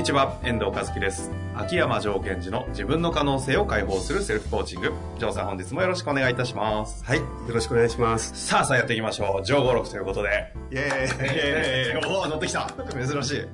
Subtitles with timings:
[0.00, 1.30] にちは、遠藤和樹です。
[1.54, 4.94] 秋山城賢治の自分の可能性を解放するセルフコーチング。
[5.18, 7.04] 城さん本日もよろしくお願いいたします。
[7.04, 7.18] はい。
[7.18, 8.46] よろしくお願いします。
[8.46, 9.44] さあさあやっていきましょう。
[9.44, 10.54] 上五六ということで。
[10.70, 10.90] イェーイ。
[11.20, 13.46] えー、おー乗ってきた珍しい。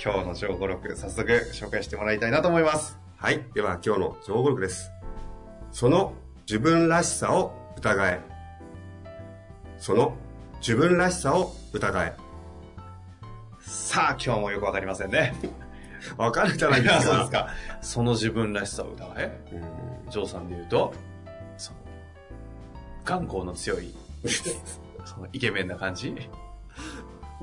[0.00, 2.96] 今日の上五六、早速紹介してもらいたいなと思います。
[3.16, 3.44] はい。
[3.52, 4.92] では今日の情報録です。
[5.72, 6.12] その
[6.46, 8.20] 自分らしさを疑え。
[9.78, 10.14] その
[10.60, 12.29] 自分らしさを疑え。
[13.70, 15.32] さあ今日もよくわかりませんね。
[16.18, 17.02] わかるじゃないですか。
[17.02, 17.48] そうですか。
[17.80, 20.10] その自分らしさを疑えうん。
[20.10, 20.92] ジョーさんで言うと、
[21.56, 21.78] その、
[23.04, 23.94] 眼光の強い、
[25.06, 26.16] そのイケメンな感じ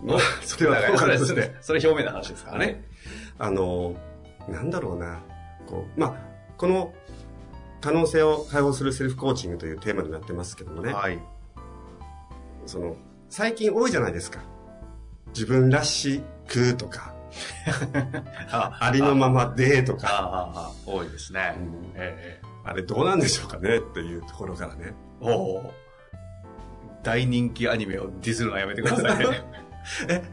[0.04, 2.84] まあ、それはどうそれ、かとしてそれ、それ表面の話ですからね。
[3.40, 3.96] あの、
[4.50, 5.20] なんだろうな。
[5.66, 6.16] こう、まあ、
[6.58, 6.94] この
[7.80, 10.92] 可能性を解放するセルフコーチングというテーマになってますけどもね。
[10.92, 11.20] はい。
[12.66, 12.98] その、
[13.30, 14.42] 最近多いじゃないですか。
[15.30, 17.14] 自分らしくとか、
[18.50, 21.56] あありのままでとあか、多いですね。
[21.58, 24.94] うんええあれどうなんでしょうかねっていうところからね。
[25.22, 25.74] おお
[27.02, 29.42] 大人気アニメをディスるのはやめてくださいね。
[30.10, 30.24] え、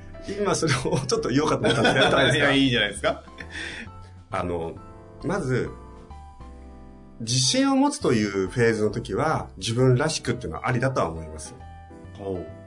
[0.41, 3.23] 今それをちょっと言おうかったんですけど、やったんです いいいじゃないですか。
[4.33, 4.75] あの、
[5.23, 5.71] まず、
[7.21, 11.55] 自信を持つというフェーズの時は、自分らしくっていうのはありだとは思います。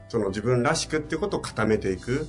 [0.08, 2.26] その自分らしくっていうことを固めていく。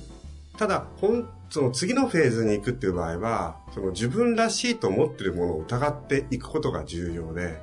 [0.58, 7.58] ただ、ほん、その次のフェーズに行くっていう場合は、その自分らしいと思ってるものを疑っていくことが重要で、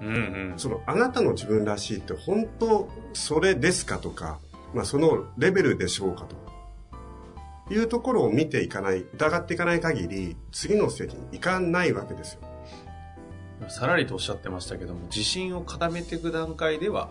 [0.00, 0.10] うんう
[0.54, 0.54] ん。
[0.56, 4.38] そのあなたの自分らしいって本当それですかとか、
[4.72, 6.26] まあそのレベルでしょうか
[7.68, 12.40] というところを見ていかない、疑っていかない限り、次のステージに行かないわけですよ。
[13.68, 17.08] さらりとおっしゃってましたけども、自信を固めていく段階では、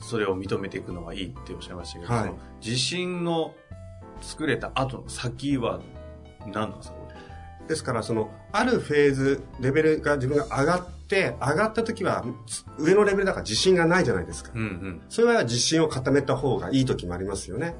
[0.00, 2.32] それを認めていくのがいいっておっしゃいましたけど、はい
[2.64, 3.54] 自信の
[4.20, 5.80] 作れた後の先は
[6.46, 7.08] 何なんですかこ
[7.68, 12.24] ですから、その、あるフェーズ、レベルが自分が上がって、上がった時は、
[12.78, 14.50] 上のレベルだから自信がないじゃないですか。
[14.54, 15.02] れうんうん。
[15.08, 17.74] それは自信を固めた方がいい時もありますよね。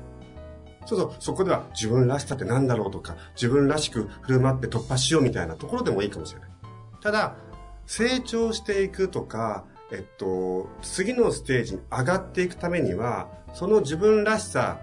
[0.86, 6.50] そうそう、そこでは自分らしさって何だろうとか、自分らしく振る舞って突破しようみたいなところでもいいかもしれない。
[7.02, 7.34] ただ、
[7.86, 14.80] 成長していくとか、えっと、次のステージに上がっていくためには、その自分らしさ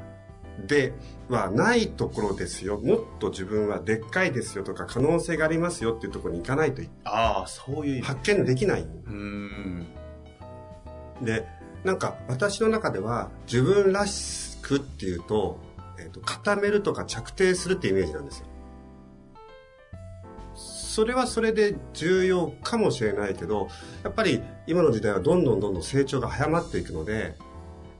[0.65, 0.93] で
[1.29, 2.79] はないところですよ。
[2.79, 8.03] もっと自分はでっかいですよとか、可能性がありますよっていうところに行かないとああ、そういう。
[8.03, 8.81] 発見できない。
[8.81, 9.87] うーん。
[11.21, 11.47] で、
[11.83, 15.59] なんか私の中では自分らしくっていうと、
[15.99, 18.47] えっ、と、固めるとか着底するってイメージなんですよ。
[20.97, 23.67] それはそれで重要かもしれないけど、
[24.03, 27.35] やっぱり今の時代はどんどんどんどん成長が早まっていくので、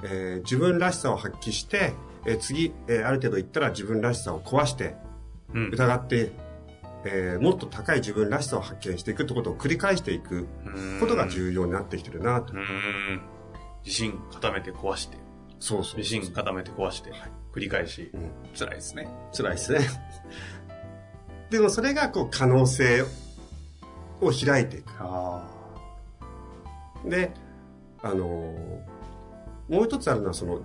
[0.01, 1.93] えー自分らしさを発揮して、
[2.25, 4.95] えー次、えーある程度いったら自分らしさを壊して、
[5.53, 5.69] うん。
[5.69, 6.31] 疑って、
[7.05, 10.47] えーもっと高い自分らしさを発見していくってことを繰り返していく
[10.99, 12.55] ことが重要になってきてるなと。
[13.85, 15.17] 自信固めて壊して、
[15.59, 17.11] そうそう自信固めて壊して、
[17.53, 19.07] 繰り返し、うん辛いですね。
[19.37, 19.81] 辛いですね。
[21.49, 23.03] でもそれがこう可能性
[24.21, 24.91] を開いていく。
[24.99, 25.43] あ
[27.05, 27.31] で、
[28.01, 28.97] あのー
[29.69, 30.61] もう一つあるのはその、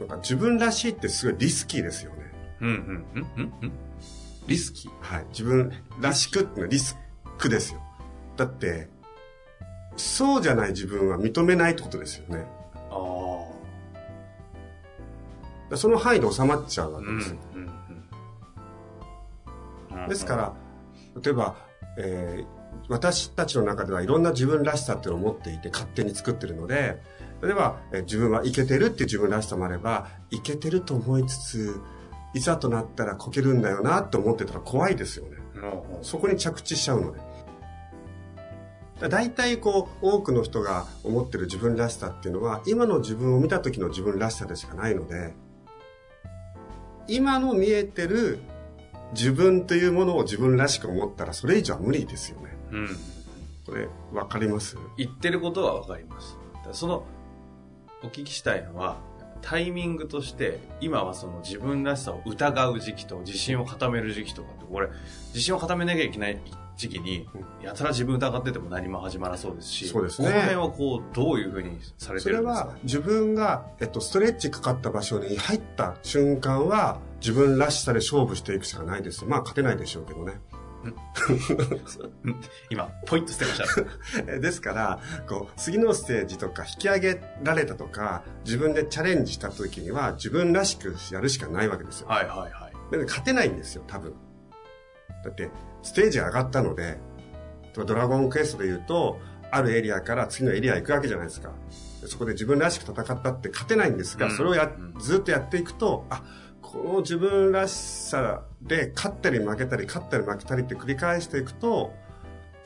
[0.00, 2.32] なんか自分らしいってすごいリスキーですよね。
[2.60, 2.64] あ。
[2.64, 2.76] うんうん。
[2.76, 3.72] うんうんうん
[4.46, 4.90] リスキー。
[5.00, 5.26] はい。
[5.30, 6.98] 自分らしくってのはリス
[7.38, 7.80] クですよ。
[8.36, 8.88] だって、
[9.96, 12.44] そうじゃない自分は認めないってことですよね。
[12.90, 12.96] あ
[15.70, 15.76] あ。
[15.76, 17.36] その範囲で収まっちゃうわうんけですよ。
[17.54, 17.70] うんうん。
[20.10, 20.52] ですから、
[21.22, 21.56] 例えば、
[21.96, 27.00] えー私たちの中ではいろんな自分らしさっていうのを持っていて勝手に作ってるので、
[27.42, 31.80] 例えば、えー自分はイケてるっていう自分らしさもあれば、イケてると思いつつ、
[32.32, 35.36] いざとなったらこけるんだよなって思ってたら怖いですよね。
[35.54, 37.20] うんそこに着地しちゃうので。
[39.00, 45.34] だ大体こう、多くの人が思ってる自分らしさっていうのは、今の自分を見た時の自分らしさでしかないので、
[47.08, 48.38] 今の見えてる
[49.12, 52.56] 自分というものを自分らしく思ったらそれ以上は無理ですよね。
[52.70, 52.88] うん。
[53.66, 54.76] これ、わかります？
[54.96, 56.36] 言ってることはわかります。
[56.72, 57.04] その、
[58.02, 58.96] お聞きしたいのは、
[59.42, 64.88] タイミングとして、今はその自分らしさを疑う時期と自信を固める時期とかって、これ、
[65.28, 66.40] 自信を固めなきゃいけない
[66.76, 67.28] 時期に、
[67.62, 72.68] やたら自分疑ってても何も始まらそうですし、そうですねこの辺はこう、どういうふうにされてそれるんですか？
[72.68, 79.24] は自分が、えっと、ストレッチかかった場所に入った瞬間は自分らしさで勝負していくしかないです。
[79.24, 80.40] まあ勝てないでしょうけどね。
[82.70, 84.32] 今、ポイント捨てました。
[84.32, 92.08] え ですから、こう、次のステージとか引き上げられたとか、自分でチャレンジした時には自分らしくやるしかないわけですよ。
[92.08, 92.96] はいはいはい。
[92.96, 94.14] で勝てないんですよ、多分。
[95.22, 95.50] だって、
[95.82, 96.98] ステージが上がったので、
[97.74, 99.20] ドラゴンクエストで言うと、
[99.50, 101.52] あるエリアから次のエリア行くわけじゃないですか。
[102.00, 106.22] でそこで自分らしく戦ったって勝てないんですが、うんそれをやうん、ずっとやっていくと、あ、
[106.72, 111.92] この自分らしさで勝ったり負けたり、勝ったり負けたりって繰り返していくと、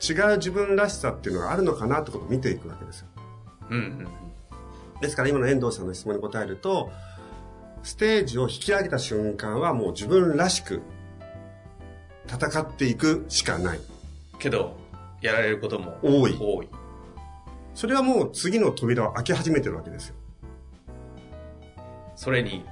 [0.07, 3.07] 違う自分らしさっていうのがあるのかなってことを見ていくわけですよ。
[3.71, 3.85] うんうんう
[4.97, 5.01] ん。
[5.01, 6.91] ですから今の遠藤さんの質問に答えると、
[7.81, 10.81] ステージを引き上げた瞬間はもう自分らしく
[12.27, 13.79] 戦っていくしかない。
[14.37, 14.75] けど、
[15.21, 16.69] やられることも多い多い。
[17.73, 20.15] それはもう次の扉を開け始めてるわけですよ。
[22.15, 22.65] それに、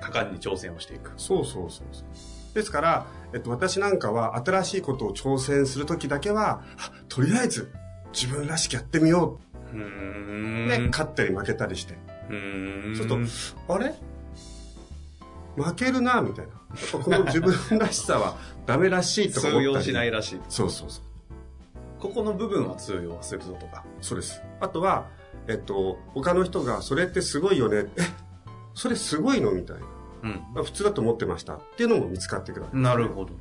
[0.00, 1.12] 果敢に挑戦をしていく。
[1.16, 2.54] そうそうそうそう。
[2.54, 7.72] ですから、えっと、私なんかは新しいことを挑戦するときだけは、あとりあえず
[8.12, 9.38] 自分らしくやってみよ
[9.72, 9.82] うーう。
[9.84, 10.68] ん。
[10.68, 11.94] ね、勝ったり負けたりして。
[12.28, 12.96] う。
[12.96, 13.18] ちょっと、
[13.72, 13.94] あれ？
[15.56, 16.52] 負けるな、みたいな。
[16.98, 18.36] この自分らしさは
[18.66, 19.66] ダメらしいとか思ったり。
[19.66, 20.40] 通用しないらしい。
[20.48, 21.04] そうそうそう。
[22.00, 23.84] ここの部分は通用するぞとか。
[24.00, 24.40] そうです。
[24.60, 25.08] あとは、
[25.48, 27.90] えっと、他の人が、それってすごいよね。
[27.96, 28.02] え、
[28.80, 29.82] それすごいのみたいな。
[30.60, 31.56] う普通だと思ってました。
[31.56, 32.82] っていうのも見つかってくるわけん。
[32.82, 33.34] なるほど。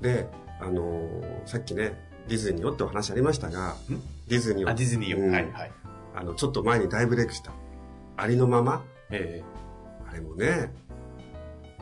[0.00, 0.26] で、
[0.58, 1.92] あのーさっきね、
[2.28, 3.76] ディズニーよってお話ありましたが、
[4.26, 5.20] ディズニーをあ、ディズニーを。
[5.20, 5.72] うんはいはい。
[6.14, 7.52] あの、ちょっと前に大ブレイクした。
[8.16, 9.42] ありのままえ
[10.10, 10.72] あれもね、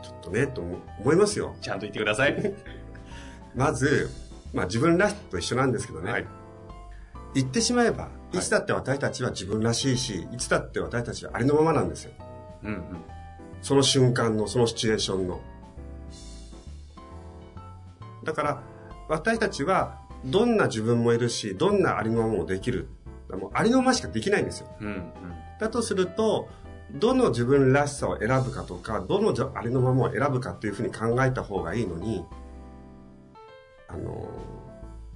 [0.03, 1.55] ちょっとね、と思思いますよ。
[1.57, 2.53] ーちゃんと言ってください。
[3.55, 4.09] まず、
[4.53, 6.11] まあ自分らしさと一緒なんですけどね。
[6.11, 6.27] はい。
[7.33, 12.11] 言ってしまえば、いいつだって私たちは自分らしいし、いつだって私たちはありのままなんですよ。
[12.63, 12.81] うんうん。
[13.61, 15.41] その瞬間の、そのシチュエーションの。
[18.23, 18.63] だから、
[19.09, 22.87] 私たちは、どんな自分もいるし、どんなありのままもできる。
[23.29, 24.67] もうありのまましかできないんですよ。
[24.79, 25.13] うんうん。
[25.59, 26.47] だとすると、
[26.93, 32.25] どの自分らしさを選ぶかとか、どのじゃありのままを選ぶかっていうふうに考えた方がいいのに、
[33.87, 34.29] あの、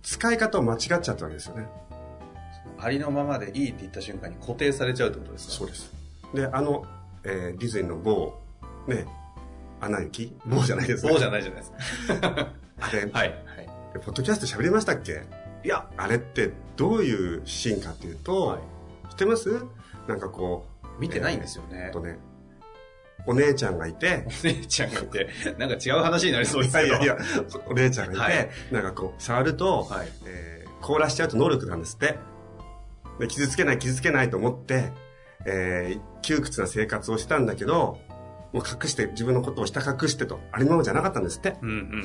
[0.01, 1.67] 使い方を間違っちゃったわけですよね。
[2.79, 5.53] ありのままでいいって言った瞬間に固定されちゃうってことですか？
[5.53, 5.91] そうです。
[6.33, 6.85] で、あの、
[7.23, 8.33] えーディズニーの某、
[8.87, 9.05] ね、
[9.81, 11.11] アナ雪某じゃないですね。
[11.11, 12.49] そうじゃないじゃないですか。
[12.81, 13.11] あれ、はい。
[13.11, 13.33] はい。
[14.03, 15.23] ポッドキャスト喋りましたっけ？
[15.63, 18.59] いや、あれってどういうシーンかっていうと、はい
[19.09, 19.63] 知ってます？
[20.07, 20.65] なんかこ
[20.99, 22.01] 見てないんですよう、ねえっと。
[22.01, 22.17] ね、
[23.25, 26.87] お姉ちゃんがいて、お姉ちゃんがいて、なんか違う話になりそうですけど。
[26.87, 27.17] いやいや、
[27.67, 30.09] お姉ちゃんがいて、はいなんかこう、触ると、はい。
[30.25, 32.15] えー凍らしちゃうと能力なんですって。
[33.19, 34.91] で傷つけない、傷つけないと思って、
[35.45, 37.99] えー窮屈な生活をしたんだけど、
[38.51, 41.55] もう隠して、自分のことを下隠してと、ありのままじゃなかったんですって。
[41.61, 42.03] うんうんうん。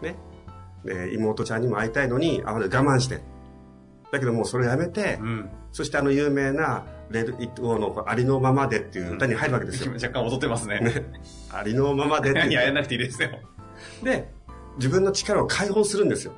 [0.00, 0.16] ね。
[0.84, 3.20] で、妹ちゃんにも会いたいのに、会わない我慢して。
[4.12, 5.50] だけどもうそれをやめて、うん。
[5.72, 9.92] そしてあの有名な、レル・イット・のありのままでっていう歌に入るわけですよ。
[10.00, 10.80] 若干踊ってますね。
[11.52, 12.72] ありのままでっていや、やいう。
[12.72, 13.30] んなくていいですよ。
[14.04, 14.28] で、
[14.76, 16.32] 自分の力を解放するんですよ。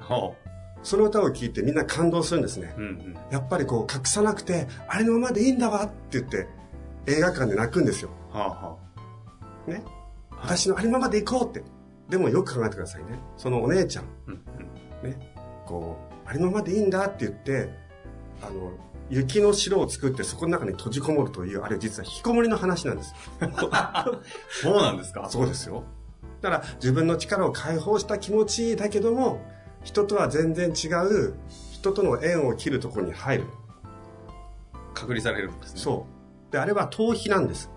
[0.81, 2.75] ほその歌を聴いてみんな感動するんですね。
[2.77, 2.81] う。
[2.81, 3.17] うんうん。
[3.31, 6.49] やっぱりこう隠さなくて、ありのままでいいんだわって言って、
[7.07, 8.11] 映画館で泣くんですよ。
[8.31, 8.77] はあは
[9.67, 9.83] ね？
[10.31, 11.63] 私のありのままで行こうって。
[12.09, 13.19] でもよく考えてくださいね。
[13.37, 14.07] そのお姉ちゃん、あ。
[14.29, 14.43] うん
[15.05, 15.11] うん。
[15.11, 15.35] ね？
[15.67, 17.69] こう、ありのままでいいんだって言って、
[18.43, 18.73] あの、
[19.11, 23.15] 雪の城を作ってそこの中に閉じこもるという、あれ実は引きこもりの話なんです。
[24.63, 25.29] そうなんですか？
[25.29, 25.85] そうですよ。
[26.41, 29.41] だから自分の力を解放した気持ちだけども、
[29.83, 31.35] 人とは全然違う、
[31.73, 33.45] 人との縁を切るところに入る。
[34.95, 35.81] 隔離されるんですね。
[35.81, 36.07] そ
[36.49, 36.53] う。
[36.53, 37.71] で、あれは逃避なんです。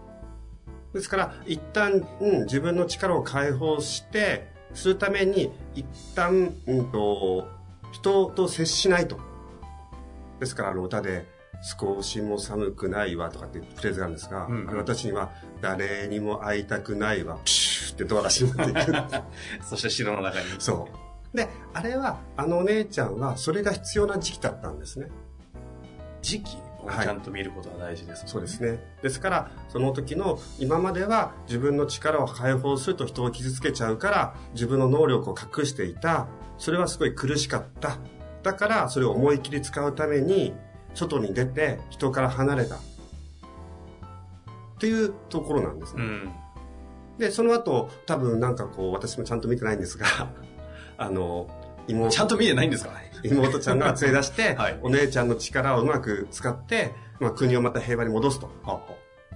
[0.93, 7.47] ですから、一旦、うん、自分の力を解放して、するために、一旦、うんと、
[7.91, 9.19] 人と接しないと。
[10.39, 11.25] ですから、あの歌で、
[11.61, 15.31] 少しも寒くないわとかってフレーズがあるんですが、うんあれ私には、
[15.61, 18.93] 誰にも会いたくないわ、プシューってドアが閉まっていく。
[19.63, 20.45] そして城の中に。
[20.57, 21.10] そう。
[21.33, 25.07] で、あれは、あのお姉ちゃんは、それが必要な時期だったんですね。
[26.21, 26.57] 時期？
[26.83, 28.79] をちゃんと見ることが大事です、そうですね。
[29.03, 36.27] ですから、その時の、今までは自分の力を解放すると人を傷つけちゃうから、自分の能力を隠していた。
[36.57, 37.97] それはすごい苦しかった。
[38.41, 40.55] だから、それを思い切り使うために、
[40.95, 42.75] 外に出て人から離れた。
[42.75, 42.79] っ
[44.79, 46.03] ていうところなんですね。
[46.03, 46.33] うん。
[47.19, 50.07] で、その後、多分なんかこう、私もちゃんと見てないんですが、
[51.01, 51.47] あの、
[51.87, 52.91] 妹ちゃんと見てないんですか
[53.23, 58.51] 妹ちゃんが連れ出して、 はいお姉ちゃんの力をうまく使って、まあ、国をまた平和に戻すと、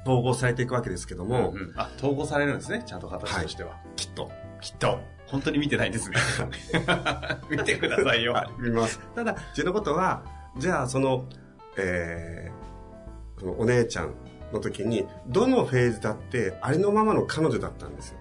[0.06, 3.78] 統合されていくわけですけども、うんうんあ、統合されるんですね、ちゃんと形としては。
[3.96, 4.32] きっと。
[4.62, 5.00] きっと。
[5.26, 6.18] 本当に見てないんですね。
[7.50, 8.34] 見てくださいよ。
[8.34, 9.00] はい見ます。
[9.16, 10.24] ただ、自分のことは、
[10.58, 11.26] じゃあその、
[11.78, 14.14] えー、そのお姉ちゃん
[14.54, 18.20] の時に、どのフェーズだって、ありのままの彼女だったんですよ。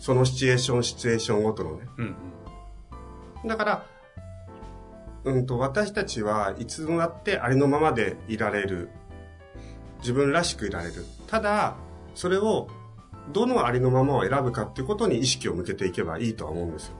[0.00, 1.88] そのシチュエーション、シチュエーションごとのね。
[1.96, 2.14] うんうん。
[3.46, 3.86] だから、
[5.24, 8.90] うんと、私たちはいつもだってありのままでいられる。
[10.00, 11.04] 自分らしくいられる。
[11.26, 11.76] ただ、
[12.14, 12.68] それを、
[13.32, 16.94] どのありのままを選ぶかっていうことに意識を向けていけばいいとは思うんですよ。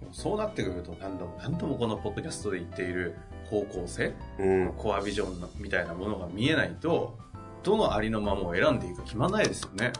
[0.00, 3.14] でもそうなってくると何度も何度もこのポッドキャストで言っている
[3.46, 4.72] 方向性、うん。
[4.76, 7.16] コアビジョンのみたいなものが見えないと、
[7.62, 9.94] どのありのままを選んでいいか決まんないですよね。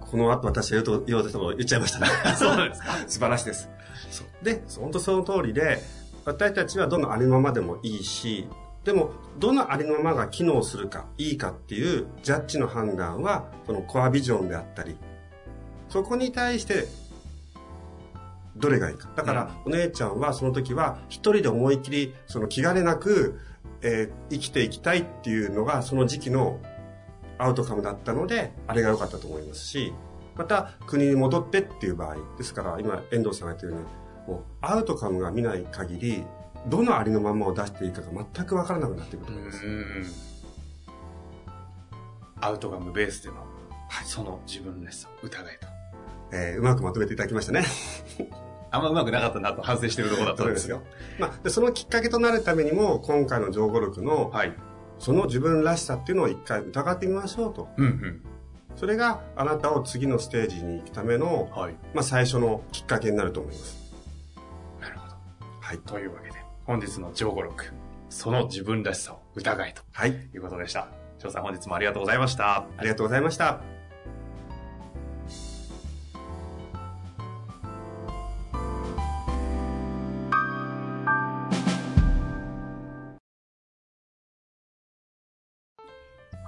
[0.00, 2.06] この後私が言うと言おうとしたこと言っちゃいましたね。
[2.38, 2.92] そうなんですか？
[3.08, 3.68] 素晴らしいです。
[4.42, 5.78] で、本当その通りで、
[6.24, 8.48] 私たちはどのありのままでもいいし、
[8.84, 14.96] でも、どのありのままが機能するか、いいかっていうジャッジの判断は、そのコアビジョンであったり、
[15.88, 16.86] そこに対して、
[18.56, 19.08] どれがいいか。
[19.16, 23.38] だから、お姉ちゃんはその時は、一人で思いっきり、その気兼ねなく、
[23.82, 26.58] えー生きていきたいっていうのが、その時期の
[27.38, 29.92] アウトカムだったので、あれが良かったと思いますし、
[30.36, 36.24] また国に戻ってっていう場合、ですから今遠藤さんが言ったように、もうアウトカムが見ない限り、
[36.68, 40.42] どのありのままを出していいかが全くわからなくなってくると思います。
[42.40, 43.46] アウトカムベースでの、
[44.04, 45.68] その自分らしさを疑えと。
[46.34, 47.62] えーうまくまとめていただきましたね。
[48.70, 50.80] あんまうまくなかったなと反省してるところだったんですよ。。
[51.18, 54.54] まあ、でそのきっかけとなるためにも、今回の上語録の、はい。
[54.98, 57.68] その自分らしさっていうのを一回疑ってみましょうと。
[57.76, 58.22] うんうん。
[58.76, 61.74] それがあなたを次のステージに行くための、はい。
[61.92, 63.81] まあ、最初のきっかけになると思います。
[65.62, 65.78] はい。
[65.78, 67.66] というわけで、本日の上語録、
[68.10, 70.10] その自分らしさを疑えとはい。
[70.10, 70.88] いうことでした。
[71.18, 72.66] 翔さん本日もありがとうございました。
[72.76, 73.60] ありがとうございました。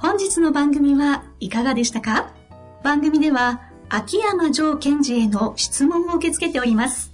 [0.01, 2.35] 本日の番組はいかがでしたか？
[2.83, 7.14] 番組では秋山城賢治への質問を受け付けております。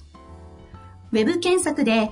[1.13, 2.11] ウェブ検索で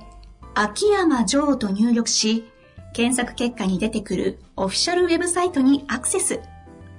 [0.55, 2.45] 秋山城と入力し、
[2.93, 6.41] 検索結果に出てくるオフィシャルウェブサイトにアクセス。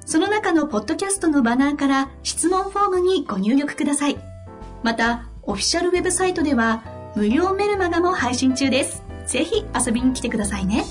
[0.06, 4.16] その中のポッドキャストのバナーから質問フォームにご入力ください。
[4.82, 6.82] また、オフィシャルウェブサイトでは
[7.16, 9.02] 無料メルマガも配信中です。
[9.26, 10.84] ぜひ遊びに来てくださいね。